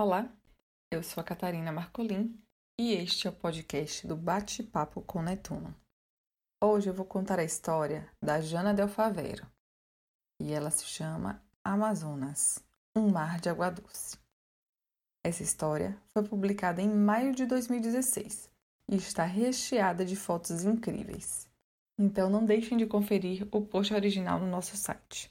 Olá, 0.00 0.32
eu 0.92 1.02
sou 1.02 1.20
a 1.20 1.24
Catarina 1.24 1.72
Marcolin 1.72 2.40
e 2.80 2.92
este 2.92 3.26
é 3.26 3.30
o 3.30 3.32
podcast 3.32 4.06
do 4.06 4.14
Bate-Papo 4.14 5.02
com 5.02 5.20
Netuno. 5.20 5.74
Hoje 6.62 6.88
eu 6.88 6.94
vou 6.94 7.04
contar 7.04 7.40
a 7.40 7.44
história 7.44 8.08
da 8.22 8.40
Jana 8.40 8.72
Del 8.72 8.86
Favero 8.86 9.44
e 10.40 10.52
ela 10.52 10.70
se 10.70 10.84
chama 10.84 11.42
Amazonas, 11.64 12.64
um 12.96 13.10
mar 13.10 13.40
de 13.40 13.48
água 13.48 13.70
doce. 13.70 14.16
Essa 15.26 15.42
história 15.42 16.00
foi 16.12 16.22
publicada 16.22 16.80
em 16.80 16.88
maio 16.88 17.34
de 17.34 17.44
2016 17.44 18.48
e 18.92 18.94
está 18.94 19.24
recheada 19.24 20.04
de 20.04 20.14
fotos 20.14 20.62
incríveis. 20.62 21.50
Então 21.98 22.30
não 22.30 22.44
deixem 22.44 22.78
de 22.78 22.86
conferir 22.86 23.48
o 23.50 23.66
post 23.66 23.92
original 23.92 24.38
no 24.38 24.46
nosso 24.46 24.76
site. 24.76 25.28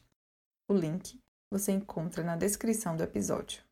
O 0.70 0.74
link 0.74 1.18
você 1.50 1.72
encontra 1.72 2.22
na 2.22 2.36
descrição 2.36 2.98
do 2.98 3.04
episódio. 3.04 3.66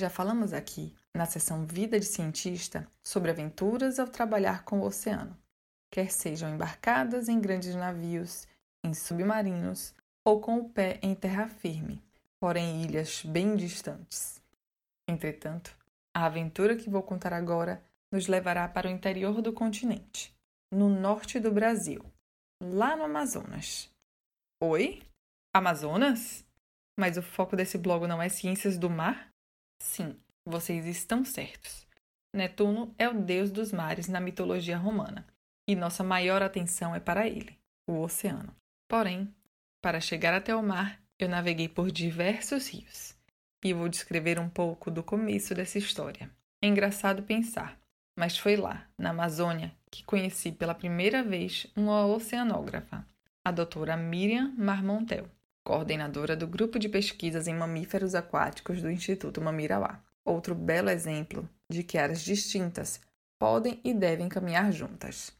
Já 0.00 0.08
falamos 0.08 0.54
aqui, 0.54 0.94
na 1.14 1.26
seção 1.26 1.66
Vida 1.66 2.00
de 2.00 2.06
Cientista, 2.06 2.90
sobre 3.04 3.30
aventuras 3.30 3.98
ao 3.98 4.08
trabalhar 4.08 4.64
com 4.64 4.80
o 4.80 4.84
oceano, 4.84 5.36
quer 5.92 6.10
sejam 6.10 6.48
embarcadas 6.48 7.28
em 7.28 7.38
grandes 7.38 7.74
navios, 7.74 8.48
em 8.82 8.94
submarinos 8.94 9.94
ou 10.24 10.40
com 10.40 10.56
o 10.56 10.70
pé 10.70 10.98
em 11.02 11.14
terra 11.14 11.46
firme, 11.48 12.02
porém 12.40 12.82
ilhas 12.82 13.22
bem 13.26 13.54
distantes. 13.54 14.42
Entretanto, 15.06 15.76
a 16.14 16.24
aventura 16.24 16.74
que 16.74 16.88
vou 16.88 17.02
contar 17.02 17.34
agora 17.34 17.84
nos 18.10 18.26
levará 18.26 18.66
para 18.66 18.88
o 18.88 18.90
interior 18.90 19.42
do 19.42 19.52
continente, 19.52 20.34
no 20.72 20.88
norte 20.88 21.38
do 21.38 21.52
Brasil, 21.52 22.02
lá 22.58 22.96
no 22.96 23.04
Amazonas. 23.04 23.90
Oi? 24.62 25.02
Amazonas? 25.54 26.42
Mas 26.98 27.18
o 27.18 27.22
foco 27.22 27.54
desse 27.54 27.76
blog 27.76 28.06
não 28.06 28.22
é 28.22 28.30
ciências 28.30 28.78
do 28.78 28.88
mar? 28.88 29.30
Sim, 29.80 30.14
vocês 30.44 30.86
estão 30.86 31.24
certos. 31.24 31.86
Netuno 32.32 32.94
é 32.98 33.08
o 33.08 33.14
deus 33.14 33.50
dos 33.50 33.72
mares 33.72 34.06
na 34.06 34.20
mitologia 34.20 34.76
romana, 34.76 35.26
e 35.66 35.74
nossa 35.74 36.04
maior 36.04 36.42
atenção 36.42 36.94
é 36.94 37.00
para 37.00 37.26
ele, 37.26 37.58
o 37.88 38.00
oceano. 38.00 38.54
Porém, 38.86 39.34
para 39.82 40.00
chegar 40.00 40.34
até 40.34 40.54
o 40.54 40.62
mar, 40.62 41.00
eu 41.18 41.28
naveguei 41.28 41.68
por 41.68 41.90
diversos 41.90 42.68
rios, 42.68 43.16
e 43.64 43.72
vou 43.72 43.88
descrever 43.88 44.38
um 44.38 44.48
pouco 44.48 44.90
do 44.90 45.02
começo 45.02 45.54
dessa 45.54 45.78
história. 45.78 46.30
É 46.62 46.68
engraçado 46.68 47.22
pensar, 47.22 47.80
mas 48.16 48.36
foi 48.36 48.56
lá, 48.56 48.86
na 48.98 49.10
Amazônia, 49.10 49.74
que 49.90 50.04
conheci 50.04 50.52
pela 50.52 50.74
primeira 50.74 51.22
vez 51.22 51.66
uma 51.74 52.06
oceanógrafa, 52.06 53.04
a 53.42 53.50
doutora 53.50 53.96
Miriam 53.96 54.54
Marmontel 54.56 55.28
coordenadora 55.64 56.36
do 56.36 56.46
grupo 56.46 56.78
de 56.78 56.88
pesquisas 56.88 57.46
em 57.46 57.54
mamíferos 57.54 58.14
aquáticos 58.14 58.80
do 58.80 58.90
Instituto 58.90 59.40
Mamirauá. 59.40 60.02
Outro 60.24 60.54
belo 60.54 60.90
exemplo 60.90 61.48
de 61.70 61.82
que 61.82 61.98
áreas 61.98 62.22
distintas 62.22 63.00
podem 63.38 63.80
e 63.82 63.94
devem 63.94 64.28
caminhar 64.28 64.72
juntas. 64.72 65.32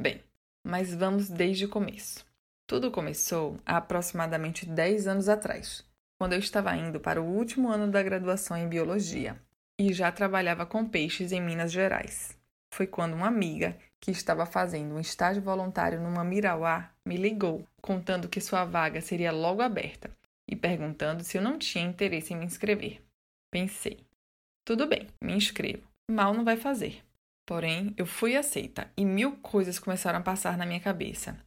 Bem, 0.00 0.22
mas 0.64 0.94
vamos 0.94 1.28
desde 1.28 1.64
o 1.64 1.68
começo. 1.68 2.24
Tudo 2.66 2.90
começou 2.90 3.58
há 3.66 3.76
aproximadamente 3.76 4.66
10 4.66 5.06
anos 5.06 5.28
atrás, 5.28 5.84
quando 6.18 6.34
eu 6.34 6.38
estava 6.38 6.76
indo 6.76 7.00
para 7.00 7.20
o 7.20 7.26
último 7.26 7.68
ano 7.68 7.90
da 7.90 8.02
graduação 8.02 8.56
em 8.56 8.68
biologia 8.68 9.40
e 9.78 9.92
já 9.92 10.12
trabalhava 10.12 10.64
com 10.64 10.88
peixes 10.88 11.32
em 11.32 11.40
Minas 11.40 11.72
Gerais. 11.72 12.38
Foi 12.72 12.86
quando 12.86 13.14
uma 13.14 13.26
amiga 13.26 13.76
que 14.02 14.10
estava 14.10 14.44
fazendo 14.44 14.96
um 14.96 15.00
estágio 15.00 15.40
voluntário 15.40 16.00
numa 16.00 16.24
Mirauá, 16.24 16.90
me 17.06 17.16
ligou, 17.16 17.64
contando 17.80 18.28
que 18.28 18.40
sua 18.40 18.64
vaga 18.64 19.00
seria 19.00 19.30
logo 19.30 19.62
aberta 19.62 20.10
e 20.50 20.56
perguntando 20.56 21.22
se 21.22 21.38
eu 21.38 21.42
não 21.42 21.56
tinha 21.56 21.84
interesse 21.84 22.34
em 22.34 22.36
me 22.36 22.44
inscrever. 22.44 23.00
Pensei, 23.48 24.04
tudo 24.64 24.88
bem, 24.88 25.06
me 25.20 25.32
inscrevo, 25.32 25.88
mal 26.10 26.34
não 26.34 26.44
vai 26.44 26.56
fazer. 26.56 27.04
Porém, 27.46 27.94
eu 27.96 28.04
fui 28.04 28.36
aceita 28.36 28.90
e 28.96 29.04
mil 29.04 29.36
coisas 29.36 29.78
começaram 29.78 30.18
a 30.18 30.22
passar 30.22 30.58
na 30.58 30.66
minha 30.66 30.80
cabeça. 30.80 31.38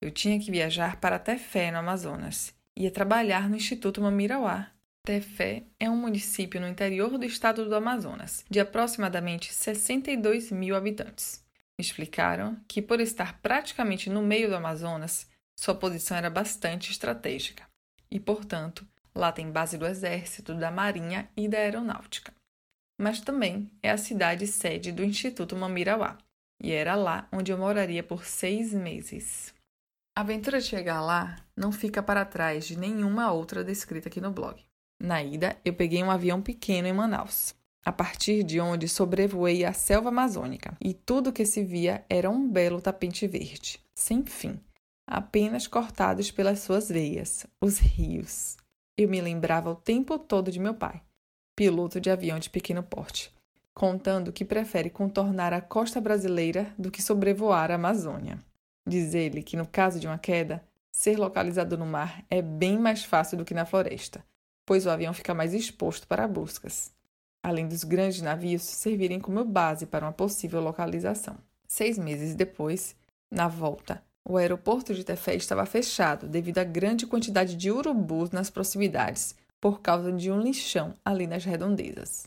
Eu 0.00 0.10
tinha 0.10 0.40
que 0.40 0.50
viajar 0.50 0.96
para 0.96 1.20
Tefé, 1.20 1.70
no 1.70 1.78
Amazonas. 1.78 2.52
Ia 2.76 2.90
trabalhar 2.90 3.48
no 3.48 3.54
Instituto 3.54 4.00
Mamirauá. 4.00 4.72
Tefé 5.06 5.62
é 5.78 5.88
um 5.88 5.96
município 5.96 6.60
no 6.60 6.66
interior 6.66 7.16
do 7.16 7.24
estado 7.24 7.68
do 7.68 7.74
Amazonas, 7.76 8.44
de 8.50 8.58
aproximadamente 8.58 9.54
62 9.54 10.50
mil 10.50 10.74
habitantes. 10.74 11.42
Me 11.78 11.84
explicaram 11.84 12.60
que, 12.68 12.82
por 12.82 13.00
estar 13.00 13.40
praticamente 13.40 14.10
no 14.10 14.22
meio 14.22 14.48
do 14.48 14.56
Amazonas, 14.56 15.28
sua 15.58 15.74
posição 15.74 16.16
era 16.16 16.30
bastante 16.30 16.90
estratégica 16.90 17.66
e, 18.10 18.20
portanto, 18.20 18.86
lá 19.14 19.32
tem 19.32 19.50
base 19.50 19.78
do 19.78 19.86
Exército, 19.86 20.54
da 20.54 20.70
Marinha 20.70 21.30
e 21.36 21.48
da 21.48 21.58
Aeronáutica. 21.58 22.34
Mas 23.00 23.20
também 23.20 23.70
é 23.82 23.90
a 23.90 23.96
cidade 23.96 24.46
sede 24.46 24.92
do 24.92 25.02
Instituto 25.02 25.56
Mamirauá, 25.56 26.18
e 26.62 26.72
era 26.72 26.94
lá 26.94 27.26
onde 27.32 27.50
eu 27.50 27.58
moraria 27.58 28.02
por 28.02 28.24
seis 28.24 28.72
meses. 28.72 29.54
A 30.16 30.20
aventura 30.20 30.60
de 30.60 30.66
chegar 30.66 31.00
lá 31.00 31.42
não 31.56 31.72
fica 31.72 32.02
para 32.02 32.24
trás 32.24 32.66
de 32.66 32.78
nenhuma 32.78 33.32
outra 33.32 33.64
descrita 33.64 34.08
aqui 34.08 34.20
no 34.20 34.30
blog. 34.30 34.62
Na 35.00 35.22
ida, 35.22 35.56
eu 35.64 35.74
peguei 35.74 36.02
um 36.02 36.10
avião 36.10 36.40
pequeno 36.42 36.86
em 36.86 36.92
Manaus 36.92 37.54
a 37.84 37.90
partir 37.90 38.44
de 38.44 38.60
onde 38.60 38.88
sobrevoei 38.88 39.64
a 39.64 39.72
selva 39.72 40.08
amazônica, 40.08 40.76
e 40.80 40.94
tudo 40.94 41.32
que 41.32 41.44
se 41.44 41.64
via 41.64 42.04
era 42.08 42.30
um 42.30 42.48
belo 42.48 42.80
tapete 42.80 43.26
verde, 43.26 43.80
sem 43.94 44.24
fim, 44.24 44.60
apenas 45.06 45.66
cortados 45.66 46.30
pelas 46.30 46.60
suas 46.60 46.88
veias, 46.88 47.46
os 47.60 47.78
rios. 47.78 48.56
Eu 48.96 49.08
me 49.08 49.20
lembrava 49.20 49.70
o 49.70 49.74
tempo 49.74 50.18
todo 50.18 50.50
de 50.50 50.60
meu 50.60 50.74
pai, 50.74 51.02
piloto 51.56 52.00
de 52.00 52.08
avião 52.08 52.38
de 52.38 52.50
pequeno 52.50 52.82
porte, 52.82 53.34
contando 53.74 54.32
que 54.32 54.44
prefere 54.44 54.88
contornar 54.88 55.52
a 55.52 55.60
costa 55.60 56.00
brasileira 56.00 56.72
do 56.78 56.90
que 56.90 57.02
sobrevoar 57.02 57.70
a 57.70 57.74
Amazônia. 57.74 58.38
Diz 58.86 59.14
ele 59.14 59.42
que, 59.42 59.56
no 59.56 59.66
caso 59.66 59.98
de 59.98 60.06
uma 60.06 60.18
queda, 60.18 60.62
ser 60.92 61.18
localizado 61.18 61.76
no 61.76 61.86
mar 61.86 62.24
é 62.30 62.42
bem 62.42 62.78
mais 62.78 63.02
fácil 63.02 63.38
do 63.38 63.44
que 63.44 63.54
na 63.54 63.64
floresta, 63.64 64.24
pois 64.64 64.86
o 64.86 64.90
avião 64.90 65.14
fica 65.14 65.34
mais 65.34 65.54
exposto 65.54 66.06
para 66.06 66.28
buscas 66.28 66.92
além 67.42 67.66
dos 67.66 67.84
grandes 67.84 68.22
navios 68.22 68.62
servirem 68.62 69.18
como 69.18 69.44
base 69.44 69.86
para 69.86 70.04
uma 70.04 70.12
possível 70.12 70.60
localização. 70.60 71.36
Seis 71.66 71.98
meses 71.98 72.34
depois, 72.34 72.94
na 73.30 73.48
volta, 73.48 74.02
o 74.24 74.36
aeroporto 74.36 74.94
de 74.94 75.02
Tefé 75.02 75.34
estava 75.34 75.66
fechado 75.66 76.28
devido 76.28 76.58
à 76.58 76.64
grande 76.64 77.06
quantidade 77.06 77.56
de 77.56 77.70
urubus 77.70 78.30
nas 78.30 78.50
proximidades, 78.50 79.34
por 79.60 79.80
causa 79.80 80.12
de 80.12 80.30
um 80.30 80.40
lixão 80.40 80.94
ali 81.04 81.26
nas 81.26 81.44
redondezas. 81.44 82.26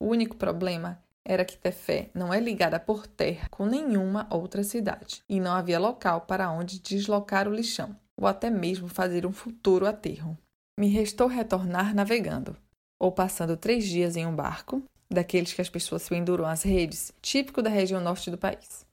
O 0.00 0.06
único 0.06 0.36
problema 0.36 1.00
era 1.24 1.44
que 1.44 1.58
Tefé 1.58 2.10
não 2.14 2.32
é 2.32 2.40
ligada 2.40 2.80
por 2.80 3.06
terra 3.06 3.48
com 3.50 3.66
nenhuma 3.66 4.26
outra 4.30 4.64
cidade, 4.64 5.22
e 5.28 5.38
não 5.38 5.52
havia 5.52 5.78
local 5.78 6.22
para 6.22 6.50
onde 6.50 6.80
deslocar 6.80 7.46
o 7.46 7.54
lixão, 7.54 7.94
ou 8.16 8.26
até 8.26 8.48
mesmo 8.50 8.88
fazer 8.88 9.26
um 9.26 9.32
futuro 9.32 9.86
aterro. 9.86 10.36
Me 10.78 10.88
restou 10.88 11.28
retornar 11.28 11.94
navegando, 11.94 12.56
ou 12.98 13.12
passando 13.12 13.56
três 13.56 13.86
dias 13.86 14.16
em 14.16 14.26
um 14.26 14.34
barco, 14.34 14.82
daqueles 15.10 15.52
que 15.52 15.60
as 15.60 15.68
pessoas 15.68 16.08
penduram 16.08 16.46
às 16.46 16.62
redes, 16.62 17.12
típico 17.22 17.62
da 17.62 17.70
região 17.70 18.00
norte 18.00 18.30
do 18.30 18.36
país, 18.36 18.86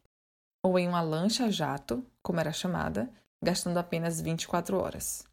ou 0.64 0.80
em 0.80 0.88
uma 0.88 1.02
lancha-jato, 1.02 2.06
como 2.22 2.40
era 2.40 2.52
chamada, 2.52 3.10
gastando 3.42 3.78
apenas 3.78 4.22
24 4.22 4.78
horas. 4.78 5.26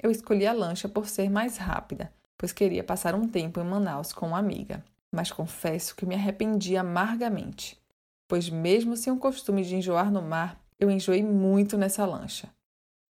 Eu 0.00 0.10
escolhi 0.10 0.46
a 0.46 0.52
lancha 0.52 0.88
por 0.88 1.08
ser 1.08 1.30
mais 1.30 1.56
rápida, 1.56 2.12
pois 2.36 2.52
queria 2.52 2.84
passar 2.84 3.14
um 3.14 3.26
tempo 3.28 3.60
em 3.60 3.64
Manaus 3.64 4.12
com 4.12 4.28
uma 4.28 4.38
amiga, 4.38 4.84
mas 5.10 5.32
confesso 5.32 5.96
que 5.96 6.06
me 6.06 6.14
arrependi 6.14 6.76
amargamente, 6.76 7.80
pois, 8.28 8.50
mesmo 8.50 8.96
sem 8.96 9.12
o 9.12 9.18
costume 9.18 9.64
de 9.64 9.74
enjoar 9.74 10.10
no 10.12 10.22
mar, 10.22 10.60
eu 10.78 10.90
enjoei 10.90 11.22
muito 11.22 11.76
nessa 11.76 12.04
lancha, 12.04 12.48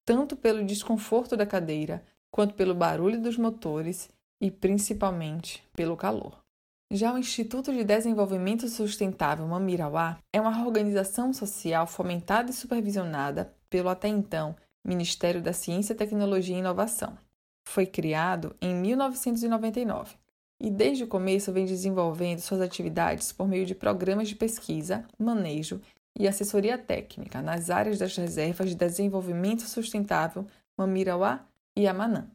tanto 0.04 0.34
pelo 0.34 0.64
desconforto 0.64 1.36
da 1.36 1.46
cadeira, 1.46 2.02
quanto 2.30 2.54
pelo 2.54 2.74
barulho 2.74 3.20
dos 3.20 3.36
motores 3.36 4.08
e 4.42 4.50
principalmente 4.50 5.62
pelo 5.72 5.96
calor. 5.96 6.42
Já 6.90 7.14
o 7.14 7.18
Instituto 7.18 7.72
de 7.72 7.84
Desenvolvimento 7.84 8.68
Sustentável 8.68 9.46
Mamirauá 9.46 10.18
é 10.32 10.40
uma 10.40 10.66
organização 10.66 11.32
social 11.32 11.86
fomentada 11.86 12.50
e 12.50 12.52
supervisionada 12.52 13.54
pelo 13.70 13.88
até 13.88 14.08
então 14.08 14.56
Ministério 14.84 15.40
da 15.40 15.52
Ciência, 15.52 15.94
Tecnologia 15.94 16.56
e 16.56 16.58
Inovação. 16.58 17.16
Foi 17.64 17.86
criado 17.86 18.54
em 18.60 18.74
1999 18.74 20.16
e 20.60 20.68
desde 20.68 21.04
o 21.04 21.08
começo 21.08 21.52
vem 21.52 21.64
desenvolvendo 21.64 22.40
suas 22.40 22.60
atividades 22.60 23.32
por 23.32 23.46
meio 23.46 23.64
de 23.64 23.76
programas 23.76 24.28
de 24.28 24.34
pesquisa, 24.34 25.06
manejo 25.16 25.80
e 26.18 26.26
assessoria 26.26 26.76
técnica 26.76 27.40
nas 27.40 27.70
áreas 27.70 27.98
das 27.98 28.16
reservas 28.16 28.70
de 28.70 28.74
desenvolvimento 28.74 29.62
sustentável 29.62 30.44
Mamirauá 30.76 31.46
e 31.76 31.86
Amanã. 31.86 32.28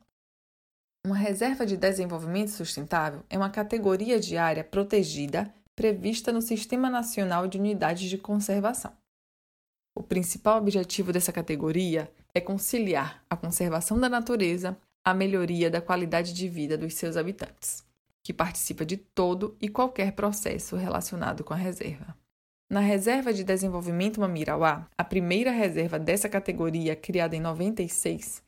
Uma 1.08 1.16
reserva 1.16 1.66
de 1.66 1.78
desenvolvimento 1.78 2.50
sustentável 2.50 3.24
é 3.30 3.38
uma 3.38 3.50
categoria 3.50 4.20
de 4.20 4.36
área 4.36 4.62
protegida 4.62 5.50
prevista 5.74 6.34
no 6.34 6.42
Sistema 6.42 6.90
Nacional 6.90 7.48
de 7.48 7.58
Unidades 7.58 8.10
de 8.10 8.18
Conservação. 8.18 8.92
O 9.96 10.04
principal 10.04 10.58
objetivo 10.58 11.14
dessa 11.14 11.32
categoria 11.32 12.12
é 12.36 12.42
conciliar 12.42 13.24
a 13.30 13.38
conservação 13.38 13.98
da 13.98 14.10
natureza 14.10 14.78
à 15.02 15.14
melhoria 15.14 15.72
da 15.72 15.80
qualidade 15.80 16.34
de 16.34 16.50
vida 16.50 16.78
dos 16.78 16.96
seus 16.96 17.16
habitantes, 17.16 17.86
que 18.22 18.34
participa 18.34 18.86
de 18.86 18.98
todo 18.98 19.56
e 19.62 19.70
qualquer 19.70 20.12
processo 20.12 20.76
relacionado 20.76 21.42
com 21.42 21.54
a 21.54 21.58
reserva. 21.58 22.18
Na 22.70 22.82
Reserva 22.82 23.32
de 23.32 23.46
Desenvolvimento 23.46 24.20
Mamirauá, 24.20 24.90
a 24.98 25.06
primeira 25.06 25.52
reserva 25.52 25.98
dessa 25.98 26.28
categoria 26.28 26.98
criada 26.98 27.34
em 27.34 27.40
96, 27.40 28.46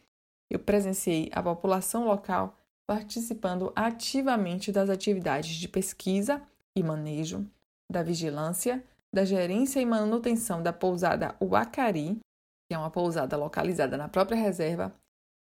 eu 0.50 0.60
presenciei 0.60 1.30
a 1.34 1.42
população 1.44 2.06
local 2.06 2.57
participando 2.88 3.72
ativamente 3.75 4.72
das 4.72 4.90
atividades 4.90 5.56
de 5.56 5.68
pesquisa 5.68 6.42
e 6.75 6.81
manejo, 6.81 7.46
da 7.92 8.01
vigilância, 8.01 8.84
da 9.13 9.24
gerência 9.24 9.80
e 9.80 9.86
manutenção 9.86 10.63
da 10.63 10.74
pousada 10.74 11.36
Uacari, 11.40 12.19
que 12.68 12.74
é 12.74 12.78
uma 12.78 12.90
pousada 12.90 13.38
localizada 13.38 13.96
na 13.96 14.07
própria 14.07 14.38
reserva, 14.38 14.94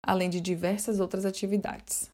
além 0.04 0.28
de 0.28 0.40
diversas 0.40 0.98
outras 0.98 1.24
atividades. 1.24 2.12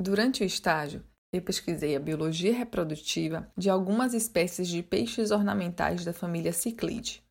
Durante 0.00 0.42
o 0.42 0.46
estágio, 0.46 1.04
eu 1.32 1.42
pesquisei 1.42 1.96
a 1.96 2.00
biologia 2.00 2.54
reprodutiva 2.54 3.50
de 3.56 3.68
algumas 3.68 4.14
espécies 4.14 4.68
de 4.68 4.82
peixes 4.82 5.30
ornamentais 5.30 6.04
da 6.04 6.12
família 6.12 6.52
Ciclide. 6.52 7.22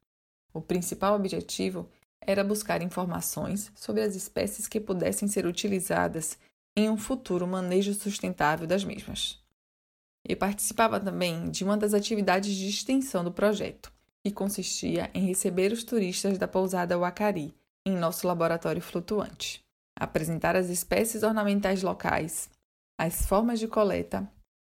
O 0.54 0.62
principal 0.62 1.16
objetivo 1.16 1.90
era 2.26 2.44
buscar 2.44 2.82
informações 2.82 3.72
sobre 3.76 4.02
as 4.02 4.16
espécies 4.16 4.68
que 4.68 4.80
pudessem 4.80 5.28
ser 5.28 5.46
utilizadas 5.46 6.38
em 6.76 6.90
um 6.90 6.98
futuro 6.98 7.48
manejo 7.48 7.94
sustentável 7.94 8.68
das 8.68 8.84
mesmas. 8.84 9.40
E 10.28 10.36
participava 10.36 11.00
também 11.00 11.50
de 11.50 11.64
uma 11.64 11.78
das 11.78 11.94
atividades 11.94 12.56
de 12.56 12.68
extensão 12.68 13.24
do 13.24 13.32
projeto, 13.32 13.92
que 14.24 14.32
consistia 14.32 15.10
em 15.14 15.26
receber 15.26 15.72
os 15.72 15.84
turistas 15.84 16.38
da 16.38 16.48
pousada 16.48 16.98
Wakari 16.98 17.54
em 17.86 17.96
nosso 17.96 18.28
laboratório 18.28 18.82
flutuante, 18.82 19.64
apresentar 19.96 20.56
as 20.56 20.70
espécies 20.70 21.22
ornamentais 21.22 21.84
locais, 21.84 22.50
as 23.00 23.28
formas 23.28 23.60
de 23.60 23.68
coleta 23.68 24.28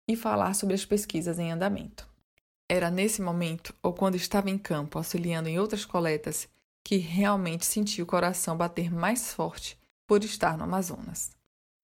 e 0.09 0.15
falar 0.15 0.55
sobre 0.55 0.75
as 0.75 0.85
pesquisas 0.85 1.39
em 1.39 1.51
andamento. 1.51 2.07
Era 2.69 2.91
nesse 2.91 3.23
momento, 3.23 3.75
ou 3.83 3.93
quando 3.93 4.17
estava 4.17 4.51
em 4.51 4.59
campo 4.59 4.99
auxiliando 4.99 5.49
em 5.49 5.59
outras 5.59 5.85
coletas, 5.85 6.49
que 6.87 6.99
realmente 6.99 7.67
senti 7.67 8.01
o 8.01 8.07
coração 8.07 8.57
bater 8.57 8.93
mais 8.93 9.35
forte 9.35 9.77
por 10.07 10.23
estar 10.23 10.57
no 10.57 10.63
Amazonas 10.63 11.37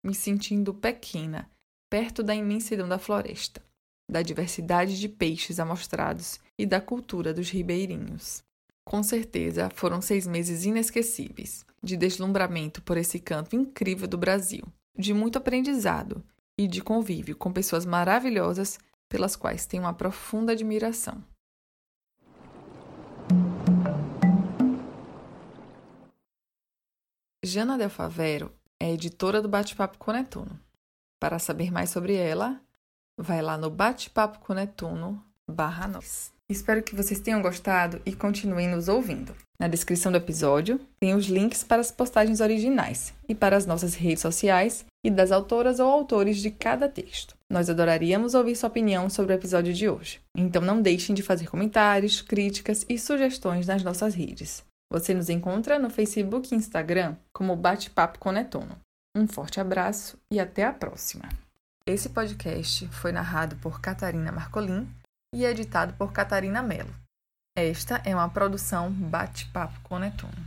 me 0.04 0.14
sentindo 0.14 0.74
pequena, 0.74 1.48
perto 1.88 2.22
da 2.22 2.34
imensidão 2.34 2.88
da 2.88 2.98
floresta, 2.98 3.62
da 4.10 4.20
diversidade 4.20 4.98
de 4.98 5.08
peixes 5.08 5.60
amostrados 5.60 6.40
e 6.58 6.66
da 6.66 6.80
cultura 6.80 7.32
dos 7.32 7.50
ribeirinhos. 7.50 8.42
Com 8.84 9.02
certeza 9.02 9.70
foram 9.74 10.02
seis 10.02 10.26
meses 10.26 10.64
inesquecíveis, 10.64 11.64
de 11.82 11.96
deslumbramento 11.96 12.82
por 12.82 12.96
esse 12.96 13.20
canto 13.20 13.54
incrível 13.54 14.08
do 14.08 14.18
Brasil, 14.18 14.64
de 14.98 15.14
muito 15.14 15.38
aprendizado 15.38 16.24
e 16.58 16.66
de 16.66 16.80
convívio 16.80 17.36
com 17.36 17.52
pessoas 17.52 17.86
maravilhosas 17.86 18.78
pelas 19.08 19.36
quais 19.36 19.66
tenho 19.66 19.84
uma 19.84 19.94
profunda 19.94 20.52
admiração. 20.52 21.22
Jana 27.52 27.76
Del 27.76 27.90
Favero 27.90 28.50
é 28.80 28.90
editora 28.90 29.42
do 29.42 29.46
Bate-Papo 29.46 29.98
com 29.98 30.10
Netuno. 30.10 30.58
Para 31.20 31.38
saber 31.38 31.70
mais 31.70 31.90
sobre 31.90 32.14
ela, 32.14 32.58
vai 33.14 33.42
lá 33.42 33.58
no 33.58 33.68
Bate-Papo 33.68 34.38
com 34.38 34.54
Netuno 34.54 35.22
barra 35.46 35.86
nós. 35.86 36.32
Espero 36.48 36.82
que 36.82 36.96
vocês 36.96 37.20
tenham 37.20 37.42
gostado 37.42 38.00
e 38.06 38.14
continuem 38.14 38.68
nos 38.68 38.88
ouvindo. 38.88 39.36
Na 39.60 39.68
descrição 39.68 40.10
do 40.10 40.16
episódio 40.16 40.80
tem 40.98 41.14
os 41.14 41.26
links 41.26 41.62
para 41.62 41.82
as 41.82 41.92
postagens 41.92 42.40
originais 42.40 43.12
e 43.28 43.34
para 43.34 43.54
as 43.54 43.66
nossas 43.66 43.94
redes 43.94 44.22
sociais 44.22 44.86
e 45.04 45.10
das 45.10 45.30
autoras 45.30 45.78
ou 45.78 45.92
autores 45.92 46.38
de 46.38 46.50
cada 46.50 46.88
texto. 46.88 47.36
Nós 47.50 47.68
adoraríamos 47.68 48.32
ouvir 48.32 48.56
sua 48.56 48.70
opinião 48.70 49.10
sobre 49.10 49.34
o 49.34 49.36
episódio 49.36 49.74
de 49.74 49.90
hoje. 49.90 50.22
Então 50.34 50.62
não 50.62 50.80
deixem 50.80 51.14
de 51.14 51.22
fazer 51.22 51.50
comentários, 51.50 52.22
críticas 52.22 52.86
e 52.88 52.98
sugestões 52.98 53.66
nas 53.66 53.82
nossas 53.82 54.14
redes. 54.14 54.64
Você 54.92 55.14
nos 55.14 55.30
encontra 55.30 55.78
no 55.78 55.88
Facebook 55.88 56.52
e 56.52 56.58
Instagram 56.58 57.16
como 57.32 57.56
Bate-Papo 57.56 58.18
com 58.18 58.30
Netuno. 58.30 58.78
Um 59.16 59.26
forte 59.26 59.58
abraço 59.58 60.18
e 60.30 60.38
até 60.38 60.66
a 60.66 60.72
próxima. 60.72 61.26
Esse 61.86 62.10
podcast 62.10 62.86
foi 62.88 63.10
narrado 63.10 63.56
por 63.56 63.80
Catarina 63.80 64.30
Marcolin 64.30 64.86
e 65.34 65.46
editado 65.46 65.94
por 65.94 66.12
Catarina 66.12 66.62
Mello. 66.62 66.94
Esta 67.56 68.02
é 68.04 68.14
uma 68.14 68.28
produção 68.28 68.92
Bate-Papo 68.92 69.80
com 69.82 69.98
Netuno. 69.98 70.46